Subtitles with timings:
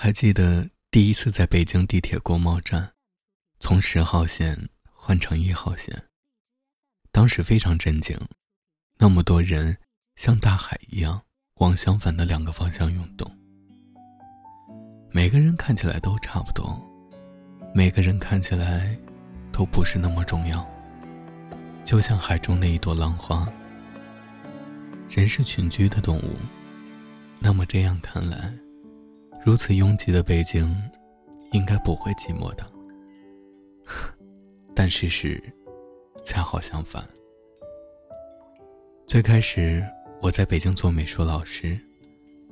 [0.00, 2.92] 还记得第一次在北京地铁国贸站，
[3.58, 6.04] 从十号线换成一号线，
[7.10, 8.16] 当时非常震惊，
[8.96, 9.76] 那么多人
[10.14, 11.20] 像大海一样
[11.56, 13.28] 往相反的两个方向涌动，
[15.10, 16.80] 每个人看起来都差不多，
[17.74, 18.96] 每个人看起来
[19.50, 20.64] 都不是那么重要，
[21.84, 23.44] 就像海中的一朵浪花。
[25.10, 26.36] 人是群居的动物，
[27.40, 28.54] 那么这样看来。
[29.44, 30.74] 如此拥挤的北京，
[31.52, 32.66] 应该不会寂寞的。
[34.74, 35.42] 但事实
[36.24, 37.02] 恰好相反。
[39.06, 39.82] 最开始
[40.20, 41.78] 我在北京做美术老师，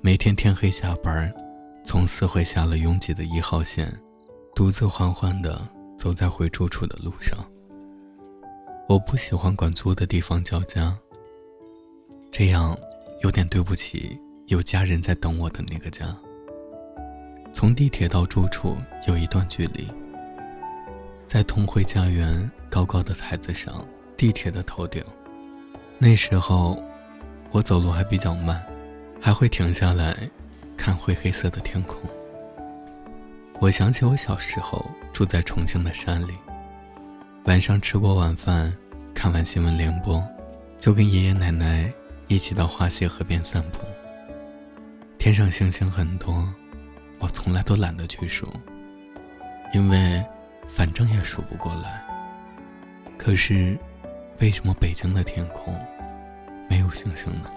[0.00, 1.32] 每天天黑下班，
[1.84, 3.92] 从四惠下了拥挤的一号线，
[4.54, 5.60] 独自缓缓地
[5.98, 7.38] 走在回住处的路上。
[8.88, 10.96] 我不喜欢管租的地方叫家，
[12.32, 12.74] 这样
[13.22, 16.16] 有点对不起有家人在等我的那个家。
[17.58, 18.76] 从地铁到住处
[19.08, 19.88] 有一段距离，
[21.26, 23.84] 在同惠家园高高的台子上，
[24.16, 25.02] 地铁的头顶。
[25.98, 26.80] 那时候，
[27.50, 28.64] 我走路还比较慢，
[29.20, 30.16] 还会停下来
[30.76, 32.00] 看灰黑色的天空。
[33.58, 36.34] 我想起我小时候住在重庆的山里，
[37.46, 38.72] 晚上吃过晚饭，
[39.12, 40.24] 看完新闻联播，
[40.78, 41.92] 就跟爷爷奶奶
[42.28, 43.80] 一起到花溪河边散步。
[45.18, 46.48] 天上星星很多。
[47.18, 48.48] 我从来都懒得去数，
[49.74, 50.24] 因为
[50.68, 52.02] 反正也数不过来。
[53.16, 53.76] 可是，
[54.40, 55.74] 为什么北京的天空
[56.70, 57.50] 没有星星呢？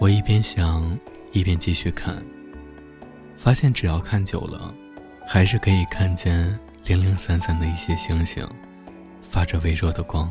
[0.00, 0.98] 我一边想，
[1.32, 2.20] 一边继续看，
[3.38, 4.74] 发现只要看久了，
[5.26, 8.44] 还是可以看见零零散散的一些星星，
[9.28, 10.30] 发着微弱的光。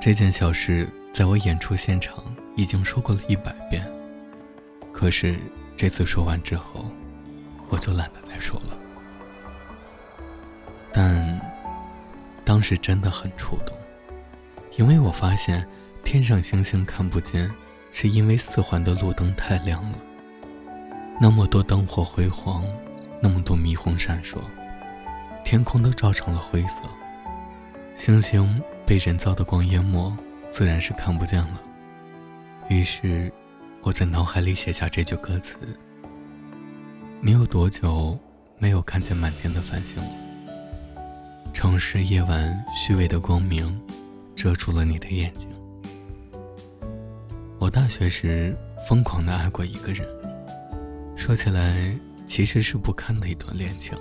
[0.00, 2.24] 这件小事在我演出现场
[2.56, 3.86] 已经说过了一百遍。
[5.02, 5.36] 可是
[5.76, 6.86] 这次说完之后，
[7.70, 8.78] 我就懒得再说了。
[10.92, 11.40] 但
[12.44, 13.76] 当时真的很触动，
[14.76, 15.66] 因为我发现
[16.04, 17.50] 天上星星看不见，
[17.90, 19.98] 是因为四环的路灯太亮了。
[21.20, 22.64] 那么多灯火辉煌，
[23.20, 24.36] 那么多霓虹闪烁，
[25.44, 26.80] 天空都照成了灰色，
[27.96, 30.16] 星星被人造的光淹没，
[30.52, 31.60] 自然是看不见了。
[32.68, 33.32] 于是。
[33.84, 35.56] 我在脑海里写下这句歌词
[37.20, 38.16] ：“你有多久
[38.56, 40.10] 没有看见满天的繁星了？
[41.52, 43.76] 城市夜晚虚伪的光明，
[44.36, 45.48] 遮住了你的眼睛。”
[47.58, 48.56] 我大学时
[48.88, 50.06] 疯狂的爱过一个人，
[51.16, 51.92] 说起来
[52.24, 53.98] 其实是不堪的一段恋情。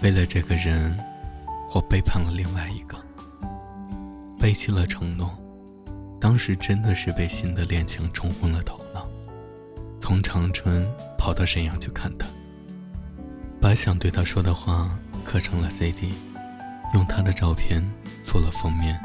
[0.00, 0.96] 为了这个人，
[1.74, 2.96] 我背叛了另外一个，
[4.38, 5.30] 背弃了承诺。
[6.22, 9.08] 当时真的是被新的恋情冲昏了头脑，
[9.98, 10.88] 从长春
[11.18, 12.28] 跑到沈阳去看他，
[13.60, 16.14] 把想对他说的话刻成了 CD，
[16.94, 17.82] 用他的照片
[18.24, 18.96] 做了封面。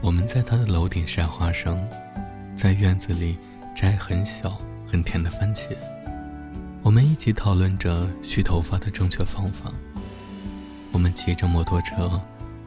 [0.00, 1.78] 我们在他的楼顶晒花生，
[2.56, 3.36] 在院子里
[3.76, 4.56] 摘很小
[4.90, 5.76] 很甜的番茄，
[6.82, 9.70] 我们一起讨论着蓄头发的正确方法。
[10.90, 12.18] 我们骑着摩托车，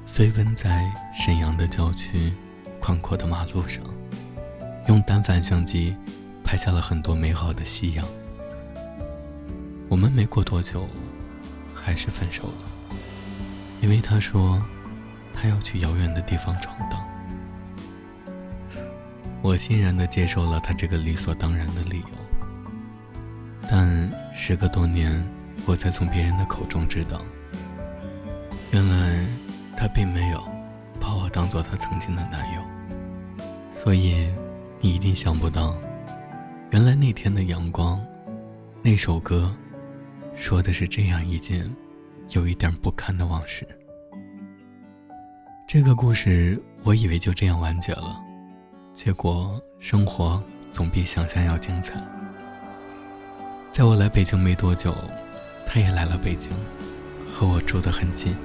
[0.05, 2.31] 飞奔在沈阳的郊区。
[2.87, 3.83] 宽阔的马路上，
[4.87, 5.93] 用单反相机
[6.41, 8.07] 拍下了很多美好的夕阳。
[9.89, 10.87] 我们没过多久，
[11.75, 12.95] 还是分手了，
[13.81, 14.63] 因为他说
[15.33, 17.05] 他要去遥远的地方闯荡。
[19.41, 23.17] 我欣然地接受了他这个理所当然的理由，
[23.69, 25.21] 但时隔多年，
[25.65, 27.21] 我才从别人的口中知道，
[28.71, 29.27] 原来
[29.75, 30.41] 他并没有
[31.01, 32.61] 把我当做他曾经的男友。
[33.79, 34.27] 所以，
[34.81, 35.77] 你一定想不到，
[36.71, 38.03] 原来那天的阳光，
[38.81, 39.55] 那首歌，
[40.35, 41.71] 说的是这样一件
[42.31, 43.65] 有一点不堪的往事。
[45.67, 48.19] 这个故事我以为就这样完结了，
[48.95, 51.93] 结果生活总比想象要精彩。
[53.71, 54.93] 在我来北京没多久，
[55.67, 56.51] 他也来了北京，
[57.31, 58.35] 和我住得很近。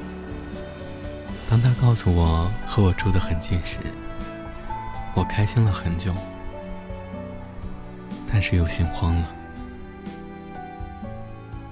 [1.49, 3.79] 当他告诉我和我住得很近时，
[5.15, 6.15] 我开心了很久，
[8.27, 9.31] 但是又心慌了。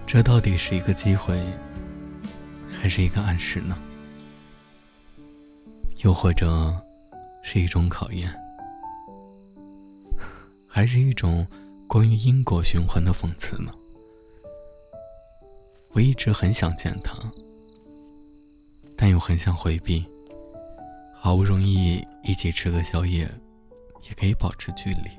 [0.07, 1.41] 这到底是一个机会，
[2.71, 3.79] 还是一个暗示呢？
[5.99, 6.75] 又或者
[7.43, 8.35] 是一种考验，
[10.69, 11.47] 还是一种
[11.87, 13.73] 关于因果循环的讽刺呢？
[15.93, 17.15] 我一直很想见他，
[18.97, 20.05] 但又很想回避。
[21.23, 23.31] 好不容易一起吃个宵夜，
[24.03, 25.11] 也可以保持距离。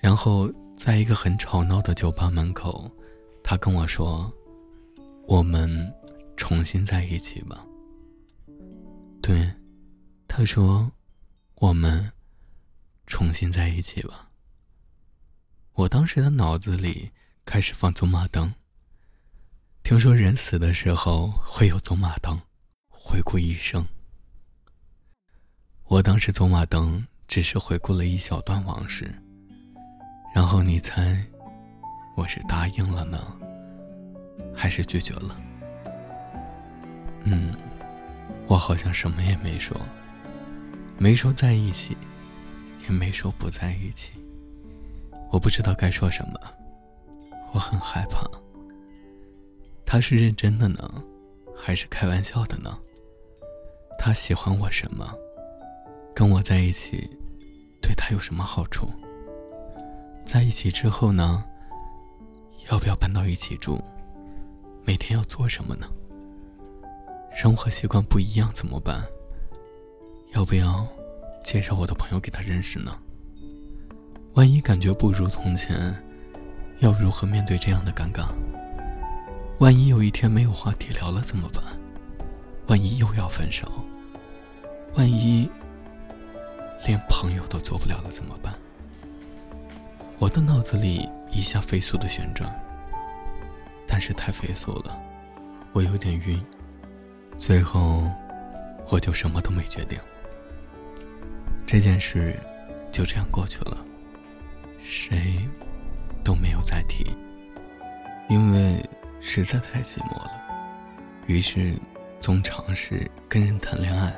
[0.00, 2.90] 然后在一个很吵闹的酒吧门口，
[3.42, 4.32] 他跟我说
[5.28, 5.92] ：“我们
[6.36, 7.64] 重新在一起吧。”
[9.22, 9.48] 对，
[10.26, 10.90] 他说
[11.56, 12.10] ：“我们
[13.06, 14.28] 重新在一起吧。”
[15.74, 17.10] 我当时的脑子里
[17.44, 18.52] 开始放走马灯。
[19.84, 22.40] 听说人死的时候会有走马灯，
[22.88, 23.86] 回顾一生。
[25.92, 29.14] 我当时走马灯只是回顾了一小段往事，
[30.34, 31.22] 然后你猜，
[32.16, 33.30] 我是答应了呢，
[34.56, 35.36] 还是拒绝了？
[37.24, 37.54] 嗯，
[38.46, 39.78] 我好像什么也没说，
[40.96, 41.94] 没说在一起，
[42.84, 44.12] 也没说不在一起。
[45.30, 46.40] 我不知道该说什么，
[47.52, 48.26] 我很害怕。
[49.84, 51.04] 他是认真的呢，
[51.54, 52.78] 还是开玩笑的呢？
[53.98, 55.14] 他喜欢我什么？
[56.14, 57.08] 跟我在一起，
[57.80, 58.88] 对他有什么好处？
[60.26, 61.44] 在一起之后呢？
[62.70, 63.82] 要不要搬到一起住？
[64.84, 65.86] 每天要做什么呢？
[67.34, 69.02] 生活习惯不一样怎么办？
[70.34, 70.86] 要不要
[71.42, 72.96] 介绍我的朋友给他认识呢？
[74.34, 75.94] 万一感觉不如从前，
[76.80, 78.28] 要如何面对这样的尴尬？
[79.58, 81.64] 万一有一天没有话题聊了怎么办？
[82.68, 83.66] 万一又要分手？
[84.94, 85.50] 万一
[86.86, 88.54] 连朋友都做不了了怎么办？
[90.18, 92.50] 我的脑子里一下飞速的旋转，
[93.86, 94.98] 但是太飞速了，
[95.72, 96.40] 我有点晕。
[97.36, 98.08] 最后，
[98.88, 99.98] 我就什么都没决定。
[101.66, 102.38] 这件事
[102.90, 103.76] 就这样过去了，
[104.80, 105.38] 谁
[106.22, 107.10] 都没有再提，
[108.28, 108.84] 因为。
[109.24, 110.32] 实在太寂寞了，
[111.28, 111.76] 于是
[112.18, 114.12] 总尝试跟人谈恋爱，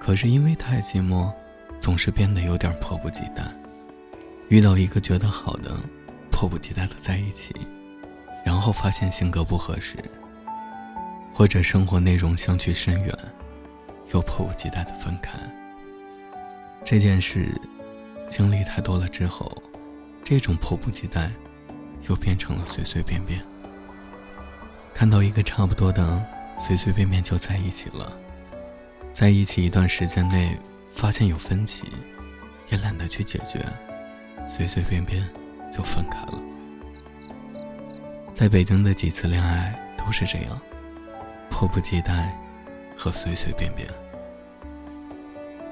[0.00, 1.30] 可是因为太寂寞，
[1.80, 3.42] 总是变得有点迫不及待。
[4.48, 5.76] 遇到一个觉得好的，
[6.30, 7.54] 迫不及待的在一起，
[8.44, 9.96] 然后发现性格不合适，
[11.34, 13.14] 或者生活内容相去甚远，
[14.14, 15.32] 又迫不及待的分开。
[16.84, 17.60] 这件事
[18.28, 19.50] 经历太多了之后，
[20.24, 21.30] 这种迫不及待
[22.08, 23.40] 又变成了随随便便。
[24.94, 26.24] 看到一个差不多的，
[26.58, 28.10] 随随便便就在一起了，
[29.12, 30.56] 在一起一段时间内，
[30.98, 31.84] 发现有分歧，
[32.72, 33.64] 也懒得去解决，
[34.48, 35.24] 随随便便
[35.70, 36.42] 就分开了。
[38.34, 40.60] 在北京的几次恋爱都是这样，
[41.48, 42.36] 迫不及待
[42.96, 43.88] 和随随便便。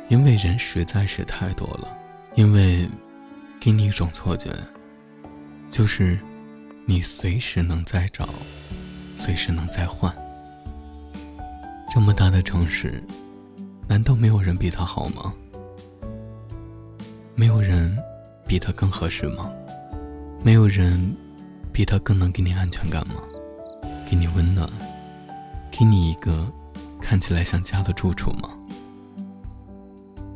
[0.08, 1.98] 因为人实在是太多了，
[2.36, 2.88] 因为
[3.58, 4.52] 给你一种错觉，
[5.72, 6.16] 就是
[6.84, 8.28] 你随时能再找。
[9.16, 10.14] 随时能再换。
[11.90, 13.02] 这么大的城市，
[13.88, 15.32] 难道没有人比他好吗？
[17.34, 17.96] 没有人
[18.46, 19.50] 比他更合适吗？
[20.42, 21.16] 没有人
[21.72, 23.14] 比他更能给你安全感吗？
[24.08, 24.68] 给你温暖，
[25.70, 26.46] 给你一个
[27.00, 28.50] 看起来像家的住处吗？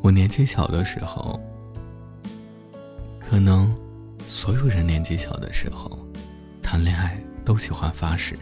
[0.02, 1.38] 我年纪小的时候，
[3.18, 3.70] 可能
[4.24, 5.98] 所有人年纪小的时候
[6.62, 8.38] 谈恋爱都喜欢发誓。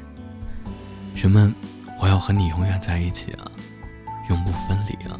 [1.15, 1.53] 什么？
[2.01, 3.51] 我要和你永远在一起啊，
[4.29, 5.19] 永不分离啊！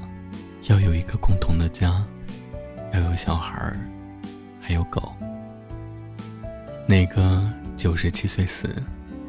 [0.65, 2.05] 要有一个共同的家，
[2.93, 3.81] 要有小孩儿，
[4.61, 5.13] 还有狗。
[6.87, 7.43] 哪个
[7.77, 8.75] 九十七岁死，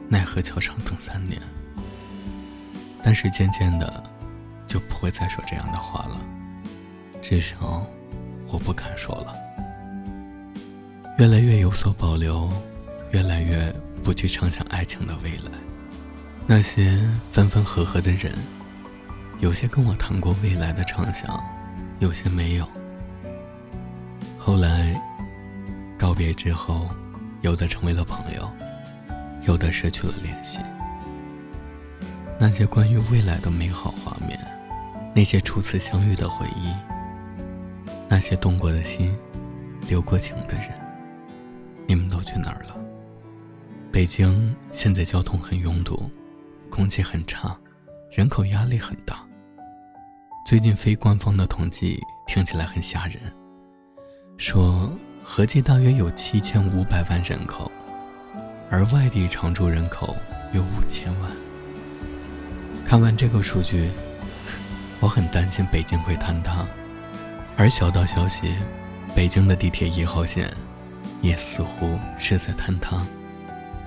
[0.07, 1.41] 奈何桥上等三年。
[3.01, 4.03] 但是渐渐的，
[4.67, 6.21] 就不会再说这样的话了，
[7.21, 7.85] 至少
[8.47, 9.33] 我不敢说了。
[11.17, 12.51] 越来越有所保留，
[13.11, 15.51] 越来越不去畅想爱情的未来。
[16.45, 16.97] 那些
[17.31, 18.33] 分分合合的人，
[19.39, 21.41] 有些跟我谈过未来的畅想，
[21.99, 22.67] 有些没有。
[24.37, 25.01] 后来
[25.97, 26.89] 告别之后，
[27.41, 28.49] 有的成为了朋友，
[29.47, 30.59] 有的失去了联系。
[32.37, 34.37] 那些关于未来的美好画面，
[35.15, 36.73] 那些初次相遇的回忆，
[38.09, 39.17] 那些动过的心、
[39.87, 40.71] 留过情的人，
[41.87, 42.75] 你们都去哪儿了？
[43.89, 46.09] 北京现在交通很拥堵。
[46.69, 47.57] 空气很差，
[48.11, 49.25] 人口压力很大。
[50.49, 53.21] 最近非官方的统计听起来很吓人，
[54.35, 54.91] 说
[55.23, 57.71] 合计大约有七千五百万人口，
[58.67, 60.15] 而外地常住人口
[60.51, 61.31] 有五千万。
[62.83, 63.91] 看完这个数据，
[64.99, 66.67] 我很担心北京会坍塌。
[67.55, 68.55] 而小道消息，
[69.15, 70.51] 北京的地铁一号线
[71.21, 73.05] 也似乎是在坍塌。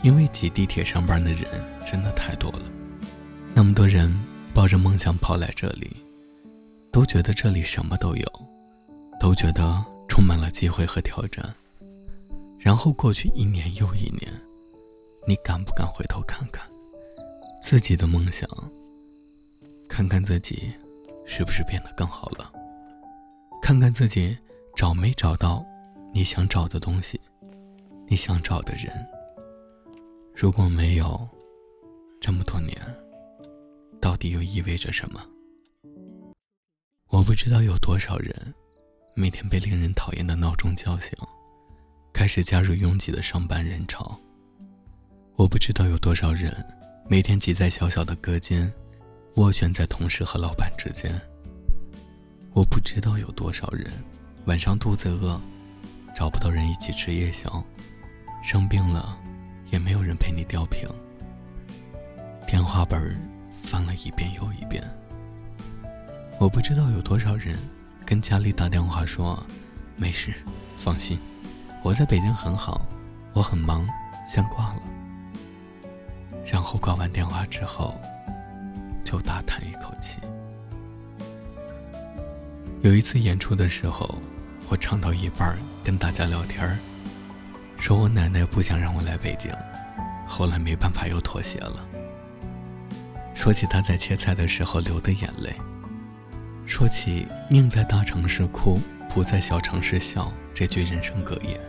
[0.00, 1.44] 因为挤地铁上班的人
[1.84, 2.62] 真的太多了，
[3.52, 4.16] 那么多人
[4.54, 5.96] 抱着梦想跑来这里，
[6.92, 8.32] 都觉得这里什么都有，
[9.18, 11.42] 都觉得充满了机会和挑战，
[12.60, 14.30] 然后过去一年又一年，
[15.26, 16.62] 你敢不敢回头看看
[17.62, 18.46] 自己的梦想？
[19.88, 20.70] 看看自己
[21.26, 22.52] 是不是变得更好了？
[23.62, 24.36] 看看自己
[24.76, 25.64] 找没找到
[26.12, 27.18] 你想找的东西，
[28.06, 28.92] 你想找的人？
[30.34, 31.26] 如果没有，
[32.20, 32.76] 这么多年，
[33.98, 35.24] 到底又意味着什么？
[37.12, 38.54] 我不知道有多少人，
[39.12, 41.12] 每天被令人讨厌的闹钟叫醒，
[42.10, 44.18] 开始加入拥挤的上班人潮。
[45.36, 46.50] 我不知道有多少人，
[47.06, 48.72] 每天挤在小小的隔间。
[49.34, 51.20] 斡旋在同事和老板之间。
[52.54, 53.92] 我不知道有多少人
[54.46, 55.38] 晚上肚子饿，
[56.14, 57.62] 找不到人一起吃夜宵，
[58.42, 59.18] 生病了
[59.70, 60.88] 也没有人陪你吊瓶。
[62.46, 63.20] 电话本
[63.52, 64.82] 翻了一遍又一遍。
[66.42, 67.56] 我不知道有多少人
[68.04, 69.40] 跟家里打电话说
[69.94, 70.34] ：“没事，
[70.76, 71.16] 放心，
[71.84, 72.84] 我在北京很好，
[73.32, 73.86] 我很忙，
[74.26, 74.82] 先挂了。”
[76.44, 77.96] 然后挂完电话之后。
[79.04, 80.16] 就大叹一口气。
[82.82, 84.12] 有一次演出的时候，
[84.68, 86.76] 我唱到一半跟大家聊天
[87.78, 89.52] 说我奶奶不想让我来北京，
[90.26, 91.86] 后来没办法又妥协了。
[93.32, 95.54] 说起她在切菜的时候流的眼泪，
[96.72, 101.60] 说起宁在大城市哭，不在小城市笑这句人生格言，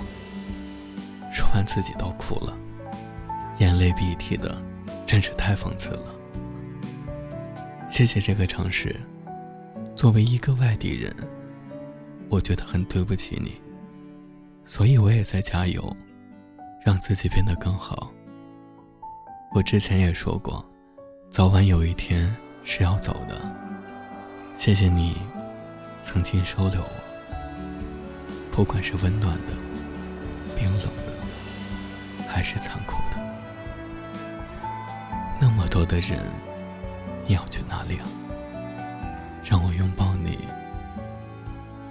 [1.29, 2.57] 说完自己都哭了，
[3.60, 4.57] 眼泪鼻涕的，
[5.05, 6.15] 真是太讽刺了。
[7.89, 8.98] 谢谢这个城市。
[9.93, 11.13] 作为一个外地人，
[12.29, 13.62] 我觉得很对不起你，
[14.63, 15.93] 所以我也在加油，
[16.81, 18.10] 让自己变得更好。
[19.51, 20.65] 我之前也说过，
[21.29, 22.33] 早晚有一天
[22.63, 23.72] 是要走的。
[24.55, 25.17] 谢谢你，
[26.01, 26.89] 曾经收留我，
[28.51, 29.53] 不管是温暖的、
[30.55, 33.17] 冰冷的，还是残酷的，
[35.39, 36.19] 那么多的人。
[37.25, 38.07] 你要去哪里啊？
[39.43, 40.45] 让我拥抱你，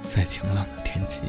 [0.06, 1.22] 在晴朗的天气。